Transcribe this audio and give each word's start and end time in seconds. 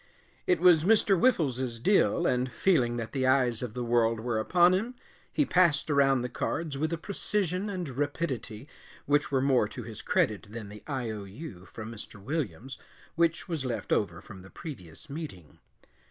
It 0.47 0.59
was 0.59 0.83
Mr. 0.83 1.15
Whiffles's 1.19 1.79
deal, 1.79 2.25
and 2.25 2.51
feeling 2.51 2.97
that 2.97 3.11
the 3.11 3.27
eyes 3.27 3.61
of 3.61 3.75
the 3.75 3.83
world 3.83 4.19
were 4.19 4.39
upon 4.39 4.73
him, 4.73 4.95
he 5.31 5.45
passed 5.45 5.91
around 5.91 6.23
the 6.23 6.27
cards 6.27 6.75
with 6.75 6.91
a 6.91 6.97
precision 6.97 7.69
and 7.69 7.87
rapidity 7.87 8.67
which 9.05 9.31
were 9.31 9.43
more 9.43 9.67
to 9.67 9.83
his 9.83 10.01
credit 10.01 10.47
than 10.49 10.69
the 10.69 10.81
I. 10.87 11.11
O. 11.11 11.25
U. 11.25 11.67
from 11.67 11.91
Mr. 11.91 12.19
Williams 12.19 12.79
which 13.13 13.47
was 13.47 13.63
left 13.63 13.91
over 13.93 14.21
from 14.21 14.41
the 14.41 14.49
previous 14.49 15.07
meeting. 15.07 15.59